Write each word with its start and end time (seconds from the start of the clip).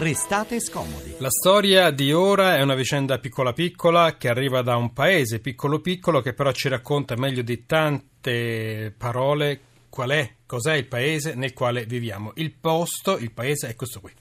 restate 0.00 0.60
scomodi. 0.60 1.16
La 1.18 1.28
storia 1.28 1.90
di 1.90 2.10
ora 2.10 2.56
è 2.56 2.62
una 2.62 2.74
vicenda 2.74 3.18
piccola 3.18 3.52
piccola 3.52 4.16
che 4.16 4.28
arriva 4.28 4.62
da 4.62 4.76
un 4.76 4.94
paese 4.94 5.40
piccolo 5.40 5.80
piccolo 5.80 6.22
che 6.22 6.32
però 6.32 6.52
ci 6.52 6.68
racconta 6.68 7.16
meglio 7.16 7.42
di 7.42 7.66
tante 7.66 8.94
parole 8.96 9.60
qual 9.90 10.10
è, 10.10 10.36
cos'è 10.46 10.74
il 10.74 10.86
paese 10.86 11.34
nel 11.34 11.52
quale 11.52 11.84
viviamo. 11.84 12.32
Il 12.36 12.52
posto, 12.52 13.18
il 13.18 13.30
paese 13.30 13.68
è 13.68 13.74
questo 13.74 14.00
qui. 14.00 14.12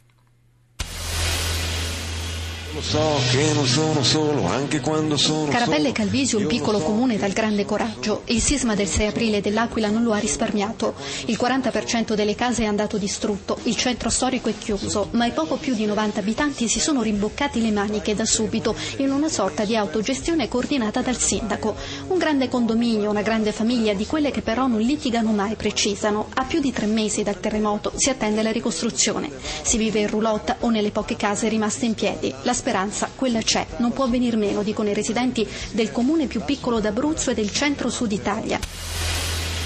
Lo 2.72 2.82
so 2.82 3.20
che 3.32 3.52
non 3.54 3.66
sono 3.66 4.04
solo, 4.04 4.46
anche 4.46 4.80
quando 4.80 5.18
sono 5.18 5.50
Carapelle. 5.50 5.92
Calvisio, 5.92 6.38
un 6.38 6.46
piccolo 6.46 6.78
comune 6.78 7.18
dal 7.18 7.32
grande 7.32 7.66
coraggio. 7.66 8.22
Il 8.26 8.42
sisma 8.42 8.76
del 8.76 8.88
6 8.88 9.08
aprile 9.08 9.42
dell'Aquila 9.42 9.90
non 9.90 10.04
lo 10.04 10.12
ha 10.12 10.20
risparmiato. 10.20 10.94
Il 11.26 11.38
40% 11.42 12.14
delle 12.14 12.36
case 12.36 12.64
è 12.64 12.66
andato 12.68 13.00
distrutto, 13.00 13.58
il 13.64 13.76
centro 13.76 14.12
storico 14.12 14.50
è 14.50 14.54
chiuso, 14.56 15.08
ma 15.12 15.26
i 15.26 15.32
poco 15.32 15.56
più 15.56 15.74
di 15.74 15.88
90 15.88 16.20
abitanti 16.20 16.68
si 16.68 16.80
sono 16.80 17.02
rimboccati 17.02 17.60
le 17.60 17.72
maniche 17.72 18.14
da 18.14 18.26
subito 18.26 18.76
in 18.98 19.12
una 19.12 19.30
sorta 19.30 19.66
di 19.66 19.76
autogestione 19.76 20.48
coordinata 20.48 21.02
dal 21.02 21.18
sindaco. 21.18 21.76
Un 22.10 22.20
grande 22.20 22.50
condominio, 22.50 23.10
una 23.10 23.24
grande 23.24 23.52
famiglia 23.52 23.94
di 23.94 24.06
quelle 24.06 24.30
che 24.30 24.42
però 24.42 24.68
non 24.68 24.82
litigano 24.82 25.32
mai, 25.32 25.56
precisano. 25.56 26.28
A 26.36 26.44
più 26.44 26.60
di 26.60 26.72
tre 26.72 26.86
mesi 26.86 27.24
dal 27.24 27.40
terremoto 27.40 27.94
si 27.96 28.12
attende 28.12 28.44
la 28.44 28.52
ricostruzione. 28.52 29.32
Si 29.64 29.78
vive 29.78 30.02
in 30.02 30.08
roulotte 30.08 30.58
o 30.60 30.70
nelle 30.70 30.92
poche 30.92 31.16
case 31.16 31.48
rimaste 31.48 31.86
in 31.88 31.96
piedi. 31.96 32.32
La 32.44 32.58
speranza, 32.60 33.10
quella 33.16 33.42
c'è, 33.42 33.66
non 33.78 33.94
può 33.94 34.08
venir 34.10 34.36
meno, 34.36 34.64
dicono 34.64 34.90
i 34.90 34.94
residenti 34.94 35.48
del 35.72 35.94
comune 35.94 36.28
più 36.28 36.42
piccolo 36.44 36.82
d'Abruzzo 36.82 37.32
e 37.32 37.34
del 37.34 37.50
centro-sud 37.52 38.12
Italia. 38.12 38.60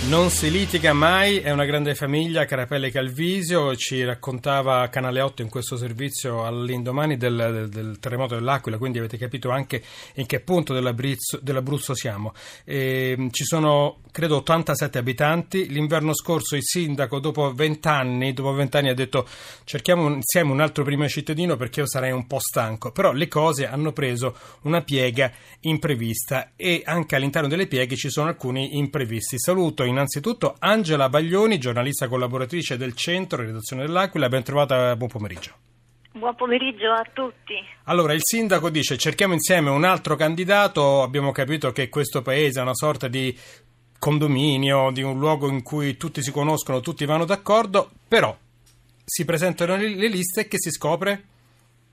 Non 0.09 0.30
si 0.30 0.52
litiga 0.52 0.91
mai, 0.91 1.38
è 1.38 1.49
una 1.49 1.63
grande 1.63 1.95
famiglia, 1.95 2.44
Carapelle 2.44 2.91
Calvisio, 2.91 3.73
ci 3.77 4.03
raccontava 4.03 4.88
Canale 4.89 5.21
8 5.21 5.41
in 5.44 5.49
questo 5.49 5.77
servizio 5.77 6.44
all'indomani 6.45 7.16
del, 7.16 7.67
del- 7.71 7.98
terremoto 7.99 8.36
dell'Aquila, 8.36 8.78
quindi 8.78 9.00
avete 9.00 9.17
capito 9.17 9.50
anche 9.50 9.81
in 10.16 10.25
che 10.25 10.41
punto 10.41 10.73
dell'Abruzzo, 10.73 11.95
siamo. 11.95 12.33
E, 12.66 13.30
ci 13.31 13.45
sono, 13.45 14.02
credo, 14.11 14.38
87 14.38 14.97
abitanti, 14.97 15.69
l'inverno 15.69 16.13
scorso 16.13 16.58
il 16.58 16.63
sindaco 16.63 17.19
dopo 17.19 17.53
20 17.53 17.88
anni, 17.88 18.33
dopo 18.33 18.52
20 18.52 18.78
anni 18.78 18.89
ha 18.89 18.94
detto 18.94 19.25
cerchiamo 19.63 20.09
insieme 20.09 20.52
un 20.52 20.59
altro 20.59 20.83
primo 20.83 21.08
cittadino 21.08 21.56
perché 21.56 21.80
io 21.80 21.88
sarei 21.88 22.11
un 22.11 22.28
po' 22.28 22.39
stanco, 22.39 22.91
però 22.91 23.13
le 23.13 23.30
cose 23.30 23.67
hanno 23.67 23.94
preso 23.94 24.35
una 24.63 24.81
piega 24.81 25.31
imprevista 25.61 26.52
e 26.58 26.81
anche 26.85 27.16
all'interno 27.16 27.47
delle 27.47 27.67
pieghe 27.67 27.95
ci 27.95 28.09
sono 28.09 28.28
alcuni 28.28 28.78
imprevisti. 28.78 29.39
Saluto 29.39 29.91
innanzitutto 29.94 30.55
Angela 30.59 31.08
Baglioni, 31.08 31.58
giornalista 31.58 32.08
collaboratrice 32.08 32.75
del 32.75 32.94
centro, 32.94 33.44
redazione 33.44 33.86
dell'Aquila, 33.86 34.27
ben 34.27 34.44
trovata, 34.44 34.95
buon 34.95 35.09
pomeriggio. 35.09 35.52
Buon 36.11 36.35
pomeriggio 36.35 36.91
a 36.91 37.03
tutti. 37.11 37.55
Allora, 37.85 38.13
il 38.13 38.19
sindaco 38.22 38.69
dice 38.69 38.97
cerchiamo 38.97 39.33
insieme 39.33 39.69
un 39.69 39.83
altro 39.83 40.16
candidato, 40.16 41.02
abbiamo 41.02 41.31
capito 41.31 41.72
che 41.72 41.89
questo 41.89 42.22
paese 42.22 42.59
è 42.59 42.61
una 42.61 42.75
sorta 42.75 43.08
di 43.08 43.35
condominio, 43.97 44.91
di 44.91 45.02
un 45.02 45.17
luogo 45.17 45.47
in 45.47 45.63
cui 45.63 45.97
tutti 45.97 46.22
si 46.22 46.31
conoscono, 46.31 46.81
tutti 46.81 47.05
vanno 47.05 47.25
d'accordo, 47.25 47.89
però 48.07 48.38
si 49.03 49.25
presentano 49.25 49.75
le 49.75 49.95
le 49.95 50.07
liste 50.07 50.41
e 50.41 50.47
che 50.47 50.57
si 50.59 50.69
scopre? 50.69 51.23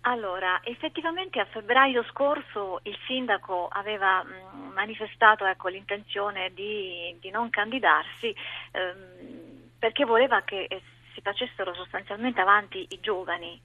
Allora, 0.02 0.60
effettivamente 0.64 1.40
a 1.40 1.44
febbraio 1.44 2.02
scorso 2.04 2.80
il 2.84 2.96
sindaco 3.06 3.68
aveva 3.68 4.22
mh, 4.22 4.72
manifestato 4.72 5.44
ecco, 5.44 5.68
l'intenzione 5.68 6.52
di, 6.54 7.14
di 7.20 7.30
non 7.30 7.50
candidarsi 7.50 8.34
ehm, 8.72 9.68
perché 9.78 10.06
voleva 10.06 10.40
che 10.40 10.64
eh, 10.68 10.80
si 11.12 11.20
facessero 11.20 11.74
sostanzialmente 11.74 12.40
avanti 12.40 12.86
i 12.88 13.00
giovani. 13.00 13.60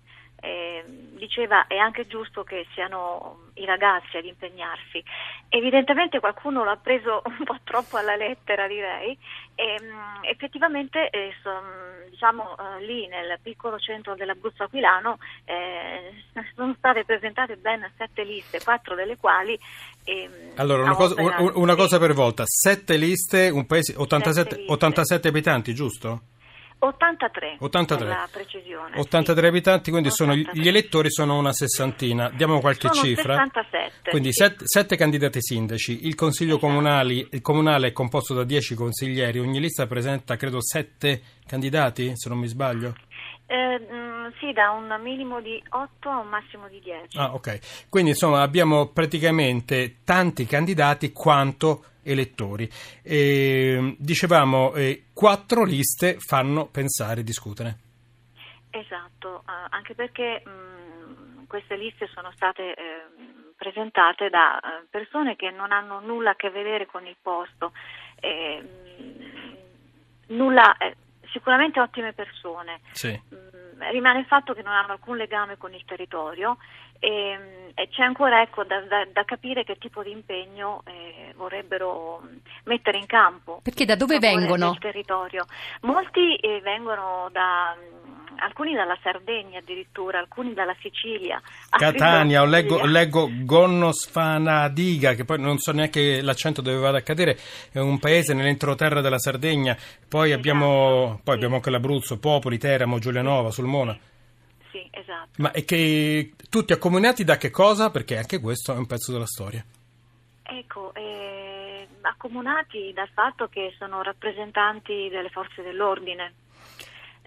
Eh, 0.45 0.83
diceva 1.15 1.65
è 1.65 1.77
anche 1.77 2.05
giusto 2.05 2.43
che 2.43 2.67
siano 2.73 3.49
i 3.55 3.65
ragazzi 3.65 4.17
ad 4.17 4.25
impegnarsi. 4.25 5.03
Evidentemente 5.49 6.19
qualcuno 6.19 6.63
l'ha 6.63 6.75
preso 6.75 7.21
un 7.25 7.43
po' 7.43 7.57
troppo 7.63 7.97
alla 7.97 8.15
lettera, 8.15 8.67
direi, 8.67 9.17
e 9.55 9.81
mh, 9.81 10.25
effettivamente 10.29 11.09
eh, 11.09 11.33
son- 11.41 12.09
diciamo, 12.09 12.55
eh, 12.57 12.85
lì 12.85 13.07
nel 13.07 13.39
piccolo 13.41 13.79
centro 13.79 14.13
dell'Abruzzo 14.15 14.63
Aquilano 14.63 15.17
eh, 15.45 16.13
sono 16.55 16.75
state 16.77 17.05
presentate 17.05 17.55
ben 17.55 17.89
sette 17.97 18.23
liste, 18.23 18.61
quattro 18.63 18.93
delle 18.93 19.17
quali... 19.17 19.57
ehm, 20.03 20.51
Allora, 20.57 20.83
una 20.83 20.95
cosa, 20.95 21.15
una 21.19 21.73
sì. 21.73 21.77
cosa 21.77 21.97
per 21.99 22.13
volta, 22.13 22.43
sette 22.45 22.97
liste, 22.97 23.49
un 23.49 23.65
paese, 23.65 23.95
87, 23.97 24.33
Sette 24.49 24.55
liste. 24.57 24.73
87 24.73 25.27
abitanti, 25.27 25.73
giusto? 25.73 26.21
83, 26.87 27.57
83. 27.59 28.05
per 28.07 28.15
la 28.15 28.29
precisione. 28.31 28.99
83 28.99 29.41
sì. 29.41 29.47
abitanti, 29.47 29.91
quindi 29.91 30.11
sono, 30.11 30.33
83. 30.33 30.61
gli 30.61 30.67
elettori 30.67 31.11
sono 31.11 31.37
una 31.37 31.53
sessantina. 31.53 32.29
Diamo 32.29 32.59
qualche 32.59 32.89
Sono 32.91 33.01
cifra. 33.01 33.35
67, 33.35 34.09
Quindi 34.09 34.31
sì. 34.31 34.43
set- 34.43 34.63
sette 34.63 34.95
candidati 34.95 35.41
sindaci. 35.41 36.05
Il 36.05 36.15
consiglio 36.15 36.57
Esatto. 36.57 36.67
comunali- 36.67 37.27
il 37.31 37.41
comunale 37.41 37.87
è 37.87 37.91
composto 37.91 38.33
da 38.33 38.43
10 38.43 38.75
consiglieri. 38.75 39.39
Ogni 39.39 39.59
lista 39.59 39.85
presenta, 39.87 40.35
credo, 40.35 40.61
sette 40.61 41.21
candidati, 41.45 42.11
se 42.15 42.29
non 42.29 42.37
mi 42.39 42.47
sbaglio. 42.47 42.95
Eh, 43.47 43.79
mm, 43.79 44.27
sì, 44.39 44.53
da 44.53 44.71
un 44.71 44.99
minimo 45.01 45.39
di 45.39 45.61
8 45.69 46.09
a 46.09 46.17
un 46.19 46.27
massimo 46.27 46.67
di 46.67 46.79
10. 46.79 47.17
Ah, 47.17 47.33
ok. 47.33 47.87
Quindi 47.89 48.11
insomma 48.11 48.41
abbiamo 48.41 48.87
praticamente 48.87 49.97
tanti 50.03 50.45
candidati 50.45 51.11
quanto 51.11 51.85
elettori. 52.03 52.69
E, 53.03 53.95
dicevamo, 53.99 54.73
eh, 54.73 55.05
quattro 55.13 55.63
liste 55.63 56.17
fanno 56.19 56.65
pensare 56.65 57.21
e 57.21 57.23
discutere. 57.23 57.77
Esatto, 58.71 59.43
eh, 59.47 59.67
anche 59.69 59.93
perché 59.93 60.41
mh, 60.43 61.45
queste 61.47 61.77
liste 61.77 62.07
sono 62.07 62.31
state 62.35 62.73
eh, 62.73 63.05
presentate 63.55 64.29
da 64.29 64.59
eh, 64.59 64.85
persone 64.89 65.35
che 65.35 65.51
non 65.51 65.71
hanno 65.71 65.99
nulla 65.99 66.31
a 66.31 66.35
che 66.35 66.49
vedere 66.49 66.85
con 66.85 67.05
il 67.05 67.15
posto, 67.21 67.71
nulla, 70.27 70.77
eh, 70.77 70.95
sicuramente 71.35 71.81
ottime 71.81 72.13
persone. 72.13 72.79
Sì. 72.91 73.09
Mm, 73.09 73.81
rimane 73.91 74.19
il 74.19 74.25
fatto 74.25 74.53
che 74.53 74.61
non 74.61 74.73
hanno 74.73 74.93
alcun 74.93 75.17
legame 75.17 75.57
con 75.57 75.73
il 75.73 75.83
territorio 75.85 76.57
e, 76.97 77.37
mm, 77.37 77.69
e 77.73 77.89
c'è 77.89 78.03
ancora 78.03 78.41
ecco, 78.41 78.63
da, 78.63 78.79
da- 78.81 79.05
da 79.11 79.25
capire 79.25 79.65
che 79.65 79.75
tipo 79.77 80.01
di 80.01 80.11
impegno 80.11 80.81
eh, 80.85 81.33
vorrebbero 81.35 82.21
mm, 82.23 82.37
mettere 82.63 82.97
in 82.97 83.05
campo. 83.05 83.59
Perché 83.61 83.83
da 83.83 83.95
dove 83.95 84.17
vengono? 84.19 84.69
del 84.69 84.79
territorio. 84.79 85.45
Molti 85.81 86.35
eh, 86.37 86.61
vengono 86.61 87.27
da... 87.31 87.75
alcuni 88.37 88.73
dalla 88.73 88.97
Sardegna 89.01 89.59
addirittura, 89.59 90.19
alcuni 90.19 90.53
dalla 90.53 90.75
Sicilia. 90.79 91.41
altri 91.69 91.97
Catania, 91.97 92.41
o 92.41 92.45
dalla 92.45 92.57
leggo, 92.57 92.85
leggo 92.85 93.29
Gonnosfanadiga, 93.31 95.13
che 95.13 95.25
poi 95.25 95.39
non 95.39 95.57
so 95.57 95.71
neanche 95.71 96.21
l'accento 96.21 96.61
dove 96.61 96.77
vada 96.77 96.97
a 96.99 97.01
cadere, 97.01 97.37
è 97.71 97.79
un 97.79 97.99
paese 97.99 98.33
nell'entroterra 98.33 99.01
della 99.01 99.19
Sardegna, 99.19 99.77
poi 100.07 100.31
abbiamo, 100.31 101.03
Esatto, 101.03 101.21
poi 101.23 101.23
sì. 101.23 101.31
abbiamo 101.31 101.55
anche 101.55 101.69
l'Abruzzo, 101.69 102.19
Popoli, 102.19 102.57
Teramo, 102.57 102.99
Giulianova, 102.99 103.51
Sulmona. 103.51 103.97
Sì, 104.71 104.87
esatto. 104.91 105.29
Ma 105.37 105.51
è 105.51 105.63
che 105.63 106.33
tutti 106.49 106.73
accomunati 106.73 107.23
da 107.23 107.37
che 107.37 107.49
cosa? 107.49 107.89
Perché 107.91 108.17
anche 108.17 108.39
questo 108.39 108.73
è 108.73 108.77
un 108.77 108.85
pezzo 108.85 109.11
della 109.11 109.25
storia. 109.25 109.63
Ecco, 110.43 110.93
eh, 110.93 111.87
accomunati 112.01 112.91
dal 112.93 113.09
fatto 113.13 113.47
che 113.47 113.73
sono 113.77 114.01
rappresentanti 114.01 115.09
delle 115.09 115.29
forze 115.29 115.61
dell'ordine, 115.63 116.33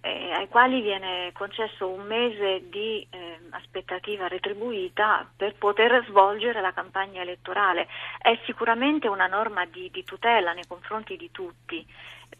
eh, 0.08 0.32
ai 0.32 0.48
quali 0.48 0.80
viene 0.80 1.30
concesso 1.32 1.88
un 1.88 2.06
mese 2.06 2.68
di 2.70 3.06
eh, 3.10 3.40
aspettativa 3.50 4.26
retribuita 4.26 5.28
per 5.36 5.54
poter 5.56 6.04
svolgere 6.08 6.60
la 6.60 6.72
campagna 6.72 7.20
elettorale. 7.20 7.86
È 8.18 8.38
sicuramente 8.44 9.08
una 9.08 9.26
norma 9.26 9.66
di, 9.66 9.90
di 9.90 10.04
tutela 10.04 10.52
nei 10.52 10.66
confronti 10.66 11.16
di 11.16 11.30
tutti, 11.30 11.86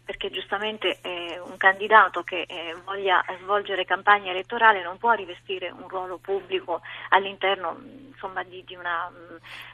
perché 0.09 0.31
giustamente 0.31 0.97
eh, 1.01 1.39
un 1.39 1.55
candidato 1.57 2.23
che 2.23 2.41
eh, 2.41 2.75
voglia 2.83 3.23
svolgere 3.43 3.85
campagna 3.85 4.31
elettorale 4.31 4.81
non 4.81 4.97
può 4.97 5.11
rivestire 5.11 5.69
un 5.69 5.87
ruolo 5.87 6.17
pubblico 6.17 6.81
all'interno 7.09 7.77
insomma, 8.19 8.43
di, 8.43 8.63
di 8.65 8.75
una, 8.75 9.09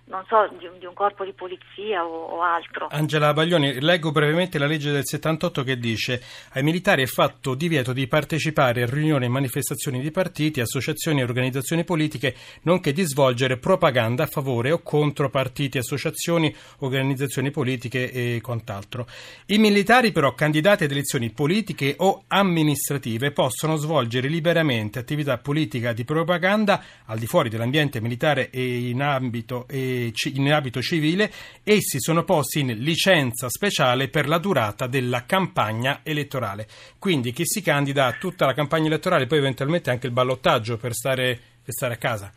non 0.06 0.24
so, 0.28 0.48
di, 0.58 0.68
un, 0.68 0.78
di 0.78 0.86
un 0.86 0.94
corpo 0.94 1.26
di 1.26 1.34
polizia 1.34 2.06
o, 2.06 2.26
o 2.26 2.42
altro. 2.42 2.88
Angela 2.92 3.34
Baglioni, 3.34 3.82
leggo 3.82 4.12
brevemente 4.12 4.60
la 4.60 4.68
legge 4.68 4.92
del 4.92 5.06
78 5.06 5.64
che 5.64 5.78
dice 5.78 6.22
ai 6.52 6.62
militari 6.62 7.02
è 7.02 7.08
fatto 7.08 7.56
divieto 7.56 7.92
di 7.92 8.06
partecipare 8.08 8.84
a 8.84 8.86
riunioni 8.86 9.26
e 9.26 9.30
manifestazioni 9.30 10.00
di 10.00 10.12
partiti, 10.12 10.62
associazioni 10.62 11.22
e 11.22 11.24
organizzazioni 11.24 11.84
politiche, 11.84 12.36
nonché 12.64 12.92
di 12.92 13.04
svolgere 13.04 13.58
propaganda 13.58 14.24
a 14.24 14.28
favore 14.28 14.72
o 14.72 14.82
contro 14.82 15.30
partiti, 15.30 15.80
associazioni, 15.80 16.54
organizzazioni 16.80 17.50
politiche 17.50 18.12
e 18.12 18.42
quant'altro. 18.42 19.08
I 19.48 19.58
militari 19.58 20.05
però 20.12 20.34
candidati 20.34 20.84
ad 20.84 20.92
elezioni 20.92 21.30
politiche 21.32 21.96
o 21.98 22.24
amministrative 22.28 23.32
possono 23.32 23.76
svolgere 23.76 24.28
liberamente 24.28 25.00
attività 25.00 25.38
politica 25.38 25.94
di 25.94 26.04
propaganda 26.04 26.84
al 27.06 27.20
di 27.20 27.28
fuori 27.28 27.50
dell'ambiente 27.50 28.02
militare 28.02 28.24
candidare 28.26 28.50
in 28.52 29.02
ambito, 29.02 29.66
in 29.70 30.54
abito 30.54 30.82
civile, 30.82 31.32
essi 31.64 32.00
sono 32.00 32.24
posti 32.24 32.60
in 32.60 32.78
licenza 32.80 33.50
speciale 33.50 34.08
per 34.08 34.28
la 34.28 34.38
durata 34.38 34.88
della 34.88 35.26
campagna 35.26 36.02
elettorale. 36.04 36.68
Quindi 36.98 37.32
chi 37.32 37.46
si 37.46 37.62
candida 37.62 38.08
a 38.08 38.14
tutta 38.14 38.46
la 38.46 38.54
campagna 38.54 38.88
elettorale, 38.88 39.28
poi 39.28 39.40
eventualmente 39.40 39.90
anche 39.90 40.08
il 40.08 40.14
ballottaggio 40.14 40.78
per 40.78 40.94
stare, 40.94 41.40
per 41.64 41.74
stare 41.74 41.94
a 41.94 41.98
casa. 41.98 42.32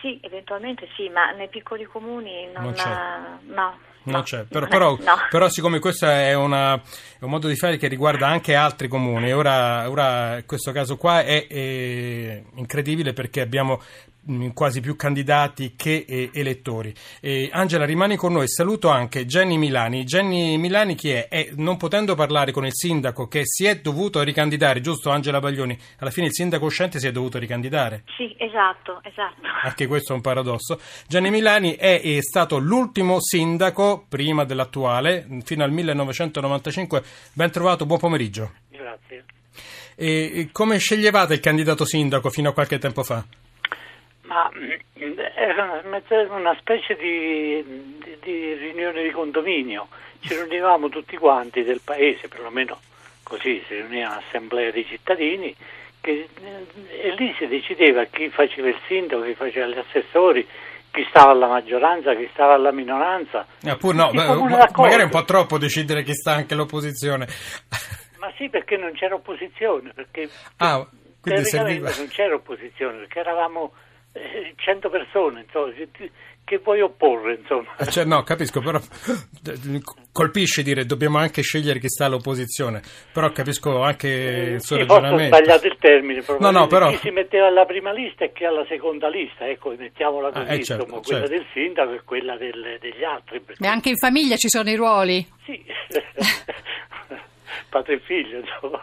Sì, 0.00 0.18
eventualmente 0.22 0.88
sì, 0.96 1.08
ma 1.08 1.30
nei 1.32 1.48
piccoli 1.48 1.84
comuni 1.84 2.48
non, 2.52 2.64
non 2.64 2.72
c'è. 2.72 2.88
no. 3.54 3.78
Non 4.02 4.16
no, 4.16 4.22
c'è, 4.22 4.44
però, 4.44 4.66
però, 4.66 4.96
no. 5.04 5.14
però 5.28 5.48
siccome 5.50 5.78
questo 5.78 6.06
è, 6.06 6.32
una- 6.32 6.74
è 6.74 7.22
un 7.24 7.28
modo 7.28 7.48
di 7.48 7.56
fare 7.56 7.76
che 7.76 7.86
riguarda 7.86 8.26
anche 8.26 8.54
altri 8.54 8.88
comuni, 8.88 9.30
ora, 9.30 9.90
ora 9.90 10.42
questo 10.46 10.72
caso 10.72 10.96
qua 10.96 11.22
è, 11.22 11.46
è 11.46 12.42
incredibile 12.54 13.12
perché 13.12 13.42
abbiamo 13.42 13.82
quasi 14.52 14.80
più 14.80 14.96
candidati 14.96 15.74
che 15.76 16.04
eh, 16.06 16.30
elettori. 16.32 16.94
E, 17.20 17.48
Angela, 17.52 17.84
rimani 17.84 18.16
con 18.16 18.32
noi. 18.32 18.48
Saluto 18.48 18.88
anche 18.88 19.26
Jenny 19.26 19.56
Milani. 19.56 20.04
Jenny 20.04 20.56
Milani 20.56 20.94
chi 20.94 21.10
è? 21.10 21.28
È, 21.28 21.50
non 21.56 21.76
potendo 21.76 22.14
parlare 22.14 22.52
con 22.52 22.64
il 22.66 22.74
sindaco 22.74 23.28
che 23.28 23.42
si 23.44 23.64
è 23.66 23.80
dovuto 23.80 24.22
ricandidare, 24.22 24.80
giusto 24.80 25.10
Angela 25.10 25.40
Baglioni? 25.40 25.78
Alla 25.98 26.10
fine 26.10 26.26
il 26.26 26.34
sindaco 26.34 26.66
uscente 26.66 26.98
si 26.98 27.06
è 27.06 27.12
dovuto 27.12 27.38
ricandidare. 27.38 28.04
Sì, 28.16 28.34
esatto, 28.38 29.00
esatto. 29.02 29.40
Anche 29.62 29.86
questo 29.86 30.12
è 30.12 30.16
un 30.16 30.22
paradosso. 30.22 30.80
Gianni 31.06 31.30
Milani 31.30 31.74
è, 31.74 32.00
è 32.00 32.20
stato 32.20 32.58
l'ultimo 32.58 33.20
sindaco, 33.20 34.04
prima 34.08 34.44
dell'attuale, 34.44 35.26
fino 35.44 35.64
al 35.64 35.72
1995. 35.72 37.02
Ben 37.32 37.50
trovato, 37.50 37.86
buon 37.86 37.98
pomeriggio. 37.98 38.52
Grazie. 38.70 39.24
E 39.94 40.48
come 40.52 40.78
sceglievate 40.78 41.34
il 41.34 41.40
candidato 41.40 41.84
sindaco 41.84 42.30
fino 42.30 42.48
a 42.48 42.52
qualche 42.52 42.78
tempo 42.78 43.02
fa? 43.02 43.22
Ma 44.30 44.48
mm, 44.54 45.18
era 45.34 45.82
una- 45.82 46.34
una 46.36 46.56
specie 46.60 46.94
di, 46.94 47.64
di- 47.64 48.16
di 48.22 48.52
riunione 48.54 49.02
di 49.02 49.10
condominio. 49.10 49.88
Ci 50.20 50.34
riunivamo 50.36 50.88
tutti 50.88 51.16
quanti 51.16 51.64
del 51.64 51.80
paese, 51.82 52.28
perlomeno 52.28 52.78
così 53.24 53.60
si 53.66 53.74
riuniva 53.74 54.06
un'assemblea 54.10 54.70
di 54.70 54.86
cittadini 54.86 55.52
che, 56.00 56.28
eh, 56.42 57.08
e 57.08 57.14
lì 57.16 57.34
si 57.38 57.46
decideva 57.48 58.04
chi 58.04 58.28
faceva 58.30 58.68
il 58.68 58.78
sindaco, 58.86 59.22
chi 59.24 59.34
faceva 59.34 59.66
gli 59.66 59.78
assessori, 59.78 60.46
chi 60.92 61.04
stava 61.08 61.32
alla 61.32 61.48
maggioranza, 61.48 62.14
chi 62.14 62.28
stava 62.32 62.54
alla 62.54 62.70
minoranza. 62.70 63.44
Ah, 63.64 63.76
pur 63.76 63.94
no, 63.96 64.10
beh, 64.12 64.24
ma- 64.26 64.68
magari 64.76 65.00
è 65.00 65.04
un 65.04 65.10
po' 65.10 65.24
troppo 65.24 65.58
decidere 65.58 66.04
chi 66.04 66.14
sta 66.14 66.34
anche 66.34 66.54
l'opposizione. 66.54 67.26
Ma 68.18 68.32
sì, 68.36 68.48
perché 68.48 68.76
non 68.76 68.92
c'era 68.92 69.16
opposizione, 69.16 69.92
perché 69.92 70.28
Ah, 70.58 70.86
serviva. 71.42 71.90
non 71.96 72.06
c'era 72.08 72.34
opposizione, 72.36 72.98
perché 72.98 73.18
eravamo 73.20 73.72
eh, 73.72 73.88
100 74.56 74.88
persone, 74.90 75.42
insomma, 75.42 75.72
che, 76.44 76.58
vuoi 76.58 76.80
opporre, 76.80 77.34
insomma. 77.40 77.76
Eh, 77.78 77.86
Cioè, 77.86 78.04
no, 78.04 78.22
capisco, 78.24 78.60
però 78.60 78.80
colpisce 80.12 80.62
dire 80.64 80.84
dobbiamo 80.84 81.18
anche 81.18 81.42
scegliere 81.42 81.78
chi 81.78 81.88
sta 81.88 82.06
all'opposizione, 82.06 82.82
però 83.12 83.30
capisco 83.30 83.82
anche 83.82 84.08
il 84.08 84.60
suo 84.62 84.76
Sì, 84.76 84.82
forse 84.84 84.92
ho 84.92 85.00
ragionamento. 85.00 85.36
sbagliato 85.36 85.66
il 85.68 85.76
termine, 85.78 86.24
No, 86.40 86.50
no, 86.50 86.66
però- 86.66 86.90
chi 86.90 86.96
si 86.98 87.10
metteva 87.10 87.46
alla 87.46 87.64
prima 87.66 87.92
lista 87.92 88.24
e 88.24 88.32
chi 88.32 88.44
alla 88.44 88.64
seconda 88.66 89.08
lista, 89.08 89.48
ecco, 89.48 89.74
mettiamola 89.78 90.28
Ah, 90.28 90.32
così, 90.32 90.58
eh, 90.60 90.64
certo, 90.64 90.82
insomma, 90.84 91.02
quella 91.02 91.20
certo. 91.20 91.34
del 91.36 91.46
sindaco 91.52 91.92
e 91.92 92.00
quella 92.04 92.36
del- 92.36 92.78
degli 92.80 93.04
altri. 93.04 93.40
perché- 93.40 93.60
Beh, 93.60 93.68
anche 93.68 93.88
in 93.90 93.96
famiglia 93.96 94.36
ci 94.36 94.48
sono 94.48 94.68
i 94.70 94.74
ruoli. 94.76 95.24
Sì, 95.44 95.64
padre 97.70 97.94
e 97.94 98.00
figlio, 98.00 98.38
insomma. 98.40 98.80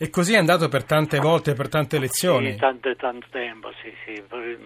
E 0.00 0.10
così 0.10 0.34
è 0.34 0.38
andato 0.38 0.68
per 0.68 0.84
tante 0.84 1.18
volte, 1.18 1.54
per 1.54 1.68
tante 1.68 1.96
elezioni. 1.96 2.52
Sì, 2.52 2.58
tanto, 2.58 2.94
tanto 2.94 3.26
tempo, 3.30 3.72
sì, 3.82 3.92
sì, 4.04 4.22
pure, 4.28 4.56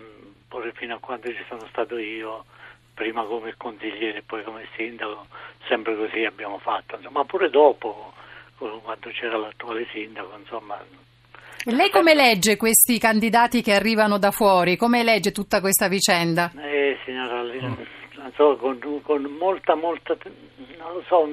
pure 0.47 0.73
fino 0.73 0.97
a 0.97 0.99
quando 0.99 1.29
ci 1.29 1.43
sono 1.49 1.67
stato 1.71 1.97
io, 1.97 2.45
prima 2.93 3.25
come 3.25 3.55
consigliere 3.57 4.19
e 4.19 4.23
poi 4.27 4.45
come 4.45 4.69
sindaco, 4.77 5.27
sempre 5.69 5.97
così 5.97 6.27
abbiamo 6.27 6.59
fatto, 6.59 6.97
insomma, 6.97 7.21
ma 7.21 7.25
pure 7.25 7.49
dopo, 7.49 8.13
quando 8.59 9.09
c'era 9.09 9.39
l'attuale 9.39 9.87
sindaco, 9.91 10.37
insomma, 10.39 10.85
E 11.65 11.73
lei 11.73 11.89
come 11.89 12.15
legge 12.15 12.59
questi 12.59 12.99
candidati 12.99 13.63
che 13.63 13.73
arrivano 13.73 14.19
da 14.19 14.33
fuori? 14.33 14.77
Come 14.77 15.03
legge 15.03 15.33
tutta 15.33 15.61
questa 15.63 15.89
vicenda? 15.89 16.53
eh, 16.63 16.99
signora, 17.07 17.41
non 17.43 18.33
so, 18.35 18.57
con, 18.57 18.79
con 19.03 19.23
molta, 19.39 19.75
molta, 19.77 20.15
non 20.77 20.93
lo 20.93 21.03
so, 21.09 21.27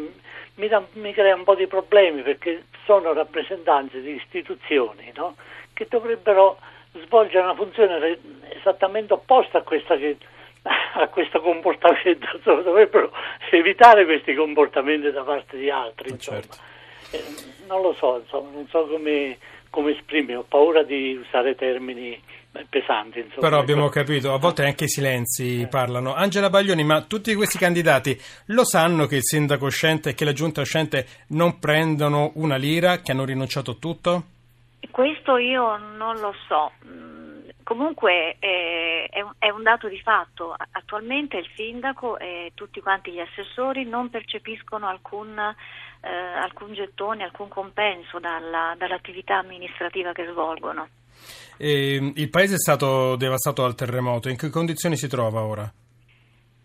mi, 0.59 0.67
dà- 0.67 0.85
mi 0.93 1.13
crea 1.13 1.35
un 1.35 1.43
po' 1.43 1.55
di 1.55 1.65
problemi 1.65 2.21
perché 2.21 2.65
sono 2.85 3.13
rappresentanze 3.13 4.01
di 4.01 4.11
istituzioni, 4.11 5.11
no? 5.15 5.35
Che 5.73 5.87
dovrebbero 5.89 6.59
svolgere 7.03 7.43
una 7.43 7.55
funzione 7.55 8.19
esattamente 8.59 9.13
opposta 9.13 9.59
a 9.59 9.63
questa 9.63 9.95
che 9.97 10.17
a 10.61 11.07
questo 11.07 11.39
comportamento, 11.41 12.27
insomma, 12.35 12.61
dovrebbero 12.61 13.11
evitare 13.49 14.05
questi 14.05 14.35
comportamenti 14.35 15.09
da 15.09 15.23
parte 15.23 15.57
di 15.57 15.69
altri. 15.69 16.09
Eh, 16.09 16.19
certo. 16.19 16.57
Eh, 17.11 17.23
non 17.65 17.81
lo 17.81 17.93
so, 17.93 18.17
insomma, 18.17 18.51
non 18.51 18.67
so 18.67 18.85
come, 18.85 19.37
come 19.69 19.91
esprime, 19.91 20.35
ho 20.35 20.43
paura 20.43 20.83
di 20.83 21.15
usare 21.15 21.55
termini 21.55 22.21
eh, 22.51 22.65
pesanti. 22.69 23.19
Insomma. 23.19 23.41
Però 23.41 23.59
abbiamo 23.59 23.89
capito, 23.89 24.33
a 24.33 24.37
volte 24.37 24.65
anche 24.65 24.85
i 24.85 24.89
silenzi 24.89 25.67
parlano. 25.69 26.13
Angela 26.13 26.49
Baglioni, 26.49 26.83
ma 26.83 27.01
tutti 27.01 27.33
questi 27.35 27.57
candidati 27.57 28.19
lo 28.47 28.65
sanno 28.65 29.05
che 29.05 29.17
il 29.17 29.23
sindaco 29.23 29.65
uscente 29.65 30.09
e 30.09 30.13
che 30.13 30.25
la 30.25 30.33
giunta 30.33 30.61
uscente 30.61 31.05
non 31.29 31.59
prendono 31.59 32.31
una 32.35 32.55
lira, 32.55 32.99
che 32.99 33.11
hanno 33.11 33.25
rinunciato 33.25 33.71
a 33.71 33.75
tutto? 33.75 34.23
Questo 34.91 35.37
io 35.37 35.77
non 35.77 36.17
lo 36.19 36.33
so. 36.47 36.71
Mm, 36.85 37.19
Comunque 37.69 38.37
eh, 38.39 39.07
è, 39.11 39.21
un, 39.21 39.31
è 39.37 39.51
un 39.51 39.61
dato 39.61 39.87
di 39.87 40.01
fatto. 40.01 40.55
Attualmente 40.71 41.37
il 41.37 41.47
sindaco 41.53 42.17
e 42.17 42.51
tutti 42.55 42.81
quanti 42.81 43.11
gli 43.11 43.19
assessori 43.19 43.85
non 43.85 44.09
percepiscono 44.09 44.87
alcun, 44.87 45.37
eh, 45.37 46.09
alcun 46.09 46.73
gettone, 46.73 47.23
alcun 47.23 47.47
compenso 47.47 48.17
dalla- 48.17 48.73
dall'attività 48.75 49.37
amministrativa 49.37 50.13
che 50.13 50.25
svolgono. 50.31 50.89
E 51.57 52.11
il 52.15 52.29
paese 52.29 52.55
è 52.55 52.59
stato 52.59 53.15
devastato 53.15 53.61
dal 53.61 53.75
terremoto, 53.75 54.29
in 54.29 54.37
che 54.37 54.49
condizioni 54.49 54.95
si 54.95 55.07
trova 55.07 55.41
ora? 55.41 55.71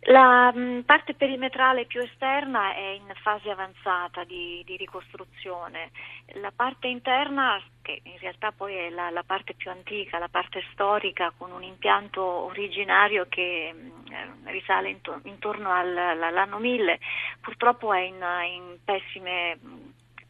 La 0.07 0.53
mh, 0.53 0.83
parte 0.85 1.15
perimetrale 1.15 1.87
più 1.87 2.01
esterna 2.01 2.75
è 2.75 2.89
in 2.91 3.11
fase 3.23 3.49
avanzata 3.49 4.25
di, 4.25 4.63
di 4.67 4.77
ricostruzione, 4.77 5.93
la 6.35 6.53
parte 6.55 6.89
interna, 6.89 7.59
che 7.81 8.01
in 8.03 8.19
realtà 8.19 8.53
poi 8.53 8.75
è 8.75 8.91
la, 8.91 9.09
la 9.09 9.23
parte 9.23 9.55
più 9.55 9.71
antica, 9.71 10.19
la 10.19 10.29
parte 10.29 10.63
storica, 10.73 11.33
con 11.37 11.53
un 11.53 11.63
impianto 11.63 12.23
originario 12.23 13.27
che 13.31 13.73
mh, 13.73 14.13
eh, 14.13 14.51
risale 14.53 14.91
into- 14.91 15.21
intorno 15.23 15.71
al- 15.71 15.97
all'anno 15.97 16.59
1000, 16.59 16.99
purtroppo 17.41 17.95
è 17.95 18.01
in, 18.01 18.23
in 18.55 18.77
pessime, 18.85 19.59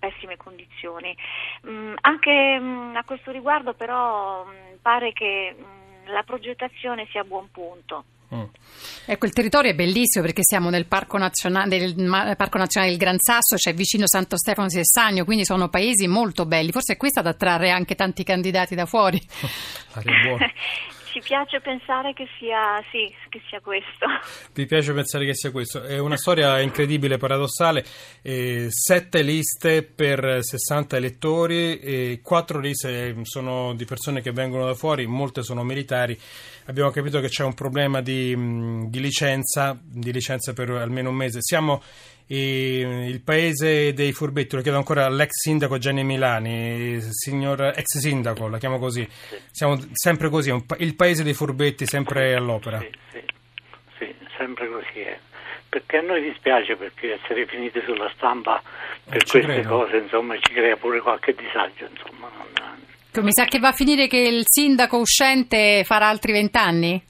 pessime 0.05 0.37
condizioni. 0.37 1.17
Mh, 1.63 1.95
anche 2.01 2.59
mh, 2.59 2.97
a 2.97 3.05
questo 3.05 3.31
riguardo 3.31 3.75
però 3.75 4.45
mh, 4.45 4.79
pare 4.83 5.13
che 5.13 5.55
mh, 5.57 6.13
la 6.13 6.23
progettazione 6.23 7.07
sia 7.11 7.23
a 7.23 7.25
buon 7.25 7.49
punto. 7.51 8.05
Mm. 8.35 8.45
Ecco, 9.07 9.27
il 9.27 9.33
territorio 9.33 9.71
è 9.71 9.75
bellissimo 9.75 10.25
perché 10.25 10.43
siamo 10.43 10.71
nel 10.71 10.87
Parco 10.87 11.19
Nazionale, 11.19 11.79
del 11.79 11.95
Ma- 11.97 12.35
Parco 12.37 12.59
Nazionale 12.59 12.93
del 12.93 13.01
Gran 13.01 13.19
Sasso, 13.19 13.57
c'è 13.57 13.75
vicino 13.75 14.07
Santo 14.07 14.37
Stefano 14.37 14.67
di 14.67 14.75
Sessagno, 14.75 15.25
quindi 15.25 15.45
sono 15.45 15.69
paesi 15.69 16.07
molto 16.09 16.45
belli. 16.47 16.73
Forse 16.73 16.95
è 16.95 16.97
questo 16.97 17.21
ad 17.21 17.27
attrarre 17.27 17.71
anche 17.71 17.95
tanti 17.95 18.25
candidati 18.25 18.75
da 18.75 18.87
fuori. 18.87 19.21
Buona. 20.03 20.51
Ci 21.15 21.21
piace 21.21 21.61
pensare 21.61 22.13
che 22.13 22.27
sia, 22.41 22.83
sì, 22.91 23.09
che 23.29 23.41
sia 23.49 23.61
questo. 23.61 24.05
Vi 24.53 24.67
piace 24.67 24.93
pensare 24.93 25.25
che 25.25 25.33
sia 25.33 25.53
questo? 25.53 25.85
È 25.85 25.97
una 25.97 26.17
storia 26.17 26.59
incredibile, 26.59 27.19
paradossale. 27.19 27.85
Eh, 28.21 28.67
sette 28.69 29.23
liste 29.23 29.85
per 29.85 30.41
60 30.41 30.97
elettori, 30.97 31.79
e 31.79 32.19
quattro 32.21 32.59
liste 32.59 33.15
sono 33.23 33.75
di 33.75 33.85
persone 33.85 34.23
che 34.23 34.33
vengono 34.33 34.67
da 34.67 34.75
fuori, 34.75 35.07
molte 35.07 35.45
sono 35.45 35.63
militari. 35.63 36.19
Abbiamo 36.65 36.91
capito 36.91 37.21
che 37.21 37.29
c'è 37.29 37.45
un 37.45 37.55
problema 37.55 38.01
di, 38.01 38.89
di 38.89 39.01
licenza, 39.01 39.79
di 39.81 40.13
licenza 40.13 40.53
per 40.53 40.69
almeno 40.71 41.11
un 41.11 41.15
mese. 41.15 41.39
Siamo 41.43 41.81
eh, 41.81 42.14
il 42.27 43.21
paese 43.23 43.93
dei 43.93 44.13
furbetti, 44.13 44.57
lo 44.57 44.63
chiedo 44.63 44.77
ancora 44.79 45.05
all'ex 45.07 45.31
sindaco 45.33 45.79
Gianni 45.79 46.05
Milani, 46.05 46.99
signor 47.11 47.73
ex 47.77 47.99
sindaco, 47.99 48.49
la 48.49 48.59
chiamo 48.59 48.79
così. 48.79 49.07
Siamo 49.51 49.79
sempre 49.93 50.29
così, 50.31 50.51
un 50.51 50.65
pa- 50.65 50.77
il 50.79 50.95
paese 50.97 51.23
dei 51.23 51.35
furbetti 51.35 51.87
sempre 51.87 52.35
all'opera. 52.35 52.79
Sì, 52.81 52.91
sì, 53.13 53.21
sì, 53.99 54.15
sempre 54.37 54.69
così 54.69 55.01
è. 55.01 55.19
Perché 55.69 55.97
a 55.99 56.03
noi 56.03 56.23
dispiace 56.23 56.77
perché 56.77 57.15
essere 57.21 57.47
finiti 57.47 57.81
sulla 57.85 58.11
stampa 58.15 58.63
per 59.05 59.17
Eh, 59.17 59.19
queste 59.27 59.41
credo. 59.41 59.69
cose, 59.69 59.97
insomma, 59.97 60.35
ci 60.39 60.53
crea 60.53 60.77
pure 60.77 61.01
qualche 61.01 61.35
disagio, 61.35 61.89
insomma. 61.91 62.31
Mi 63.17 63.31
sa 63.33 63.45
che 63.45 63.59
va 63.61 63.69
a 63.69 63.73
finire 63.73 64.09
che 64.09 64.17
il 64.19 64.43
sindaco 64.45 64.97
uscente 64.99 65.85
farà 65.85 66.09
altri 66.09 66.33
vent'anni? 66.33 67.01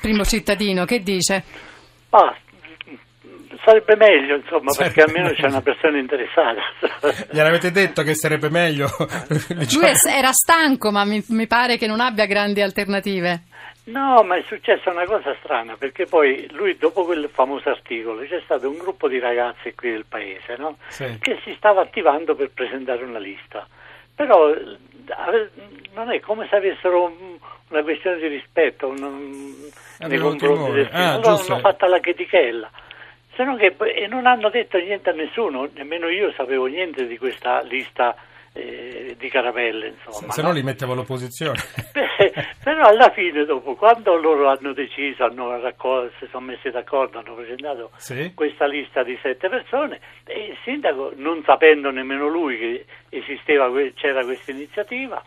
Primo 0.00 0.24
cittadino, 0.24 0.84
che 0.86 1.02
dice? 1.02 1.42
Ma 2.10 2.34
sarebbe 3.64 3.96
meglio, 3.96 4.36
insomma, 4.36 4.70
Sarebbe 4.70 4.94
perché 4.94 5.10
almeno 5.10 5.28
meglio. 5.30 5.40
c'è 5.42 5.48
una 5.48 5.60
persona 5.62 5.98
interessata. 5.98 6.60
Gliel'avete 7.30 7.70
detto 7.70 8.02
che 8.02 8.14
sarebbe 8.14 8.48
meglio? 8.50 8.88
Lui 8.98 9.84
è- 9.86 10.08
era 10.16 10.32
stanco, 10.32 10.90
ma 10.90 11.04
mi, 11.04 11.22
mi 11.28 11.46
pare 11.46 11.76
che 11.76 11.86
non 11.86 12.00
abbia 12.00 12.26
grandi 12.26 12.60
alternative. 12.62 13.42
No, 13.84 14.22
ma 14.22 14.36
è 14.36 14.44
successa 14.46 14.90
una 14.90 15.04
cosa 15.04 15.34
strana, 15.42 15.74
perché 15.76 16.06
poi 16.06 16.46
lui, 16.52 16.76
dopo 16.76 17.04
quel 17.04 17.28
famoso 17.32 17.68
articolo, 17.68 18.22
c'è 18.24 18.40
stato 18.44 18.68
un 18.70 18.78
gruppo 18.78 19.08
di 19.08 19.18
ragazzi 19.18 19.74
qui 19.74 19.90
del 19.90 20.04
paese, 20.08 20.54
no? 20.56 20.76
Sì. 20.88 21.16
Che 21.18 21.40
si 21.42 21.52
stava 21.56 21.80
attivando 21.82 22.36
per 22.36 22.50
presentare 22.54 23.02
una 23.02 23.18
lista. 23.18 23.66
Però 24.14 24.54
non 25.94 26.12
è 26.12 26.20
come 26.20 26.46
se 26.48 26.56
avessero 26.56 27.04
un- 27.06 27.36
una 27.70 27.82
questione 27.82 28.18
di 28.18 28.26
rispetto 28.28 28.86
un- 28.86 29.54
nei 29.98 30.18
confronti 30.18 30.72
del 30.72 30.88
Ah, 30.92 31.14
allora 31.14 31.34
giusto. 31.36 31.52
hanno 31.54 31.60
fatta 31.62 31.88
la 31.88 31.98
chetichella. 31.98 32.70
Se 33.34 33.44
no 33.44 33.56
che 33.56 33.74
e 33.94 34.06
non 34.06 34.26
hanno 34.26 34.50
detto 34.50 34.78
niente 34.78 35.10
a 35.10 35.14
nessuno, 35.14 35.68
nemmeno 35.74 36.08
io 36.08 36.32
sapevo 36.32 36.66
niente 36.66 37.06
di 37.06 37.16
questa 37.16 37.60
lista 37.62 38.14
eh, 38.54 39.16
di 39.18 39.28
caramelle, 39.30 39.88
insomma. 39.96 40.30
Se 40.32 40.42
no? 40.42 40.48
no 40.48 40.54
li 40.54 40.62
mettevo 40.62 40.92
all'opposizione. 40.92 41.58
Beh, 41.92 42.32
però 42.62 42.84
alla 42.88 43.10
fine 43.10 43.44
dopo 43.46 43.74
quando 43.74 44.14
loro 44.16 44.48
hanno 44.48 44.74
deciso 44.74 45.24
hanno 45.24 45.58
raccol- 45.58 46.12
si 46.18 46.26
sono 46.30 46.46
messi 46.46 46.70
d'accordo 46.70 47.18
hanno 47.18 47.34
presentato 47.34 47.90
Sì. 47.96 48.32
questa 48.34 48.66
lista 48.66 49.02
di 49.02 49.18
sette 49.22 49.48
persone 49.48 49.98
e 50.26 50.44
il 50.50 50.58
sindaco 50.64 51.12
non 51.16 51.42
sapendo 51.44 51.90
nemmeno 51.90 52.28
lui 52.28 52.58
che 52.58 52.84
esisteva 53.08 53.70
c'era 53.94 54.22
questa 54.24 54.50
iniziativa 54.50 55.22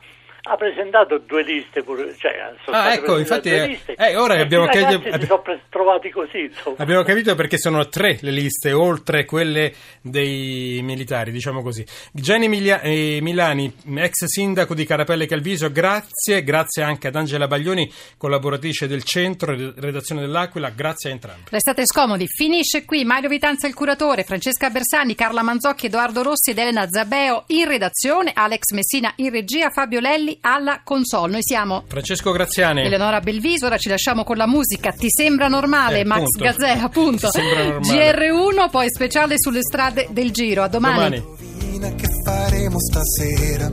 ha 0.47 0.55
presentato 0.57 1.17
due 1.17 1.43
liste 1.43 1.81
pure, 1.83 2.15
cioè 2.17 2.33
sono 2.63 2.77
Ah, 2.77 2.91
state 2.91 2.99
ecco, 2.99 3.17
infatti, 3.17 3.49
due 3.49 3.63
eh, 3.63 3.67
liste 3.67 3.95
eh, 3.95 4.15
ora 4.15 4.39
abbiamo 4.39 4.65
i 4.65 4.67
ragazzi 4.67 4.87
chiesto- 4.99 5.07
si 5.09 5.13
abbi- 5.15 5.25
sono 5.25 5.41
pre- 5.41 5.61
trovati 5.69 6.09
così 6.11 6.39
insomma. 6.41 6.75
Abbiamo 6.79 7.03
capito 7.03 7.33
perché 7.35 7.57
sono 7.57 7.87
tre 7.87 8.17
le 8.21 8.31
liste, 8.31 8.71
oltre 8.71 9.25
quelle 9.25 9.73
dei 10.01 10.79
militari, 10.83 11.31
diciamo 11.31 11.61
così. 11.61 11.83
Gianni 12.11 12.47
Milia- 12.47 12.81
eh, 12.81 13.19
Milani, 13.21 13.73
ex 13.97 14.25
sindaco 14.25 14.73
di 14.75 14.85
Carapelle 14.85 15.25
Calviso, 15.25 15.71
grazie, 15.71 16.43
grazie 16.43 16.83
anche 16.83 17.07
ad 17.07 17.15
Angela 17.15 17.47
Baglioni, 17.47 17.91
collaboratrice 18.17 18.87
del 18.87 19.03
centro, 19.03 19.55
redazione 19.75 20.21
dell'Aquila, 20.21 20.69
grazie 20.69 21.09
a 21.09 21.13
entrambi. 21.13 21.43
Restate 21.49 21.85
scomodi, 21.85 22.27
finisce 22.27 22.85
qui 22.85 23.03
Mario 23.03 23.29
Vitanza 23.29 23.67
il 23.67 23.73
curatore, 23.73 24.23
Francesca 24.23 24.69
Bersani, 24.69 25.15
Carla 25.15 25.41
Manzocchi, 25.41 25.87
Edoardo 25.87 26.21
Rossi 26.21 26.51
ed 26.51 26.59
Elena 26.59 26.87
Zabeo 26.87 27.45
in 27.47 27.67
redazione, 27.67 28.31
Alex 28.33 28.71
Messina 28.73 29.11
in 29.17 29.31
regia, 29.31 29.69
Fabio 29.71 29.99
Lelli 29.99 30.34
alla 30.41 30.81
console. 30.83 31.31
Noi 31.31 31.43
siamo 31.43 31.83
Francesco 31.87 32.31
Graziani. 32.31 32.81
Eleonora 32.81 33.19
Belviso, 33.19 33.65
ora 33.65 33.77
ci 33.77 33.89
lasciamo 33.89 34.23
con 34.23 34.37
la 34.37 34.47
musica. 34.47 34.91
Ti 34.91 35.07
sembra 35.09 35.47
normale? 35.47 35.99
Eh, 35.99 36.05
Max. 36.05 36.23
Gazzè, 36.37 36.77
appunto. 36.79 37.29
Ti 37.29 37.39
sembra 37.39 37.63
normale. 37.63 38.13
GR1, 38.13 38.69
poi 38.69 38.87
speciale 38.89 39.35
sulle 39.37 39.61
strade 39.61 40.07
del 40.11 40.31
Giro. 40.31 40.63
A 40.63 40.67
domani. 40.67 41.21
Domani. 41.21 41.95
che 41.95 42.07
faremo 42.23 42.77
stasera? 42.79 43.71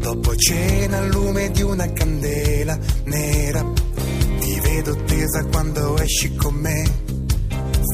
Dopo 0.00 0.34
cena 0.34 0.98
al 0.98 1.08
lume 1.08 1.50
di 1.50 1.62
una 1.62 1.92
candela 1.92 2.78
nera. 3.04 3.64
Ti 4.40 4.60
vedo 4.60 4.96
tesa 5.04 5.44
quando 5.50 5.98
esci 5.98 6.34
con 6.36 6.54
me. 6.54 7.08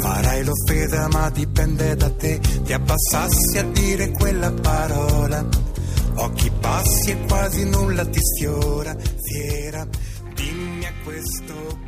Farai 0.00 0.44
l'offesa 0.44 1.08
ma 1.08 1.30
dipende 1.30 1.96
da 1.96 2.10
te. 2.10 2.38
Ti 2.64 2.72
abbassassi 2.72 3.58
a 3.58 3.64
dire 3.64 4.10
quella 4.10 4.52
parola. 4.52 5.44
Occhi 6.18 6.50
bassi 6.50 7.10
e 7.10 7.18
quasi 7.26 7.68
nulla 7.68 8.04
ti 8.06 8.18
sfiora. 8.20 8.96
Fiera, 9.22 9.86
dimmi 10.34 10.84
a 10.86 10.92
questo. 11.04 11.85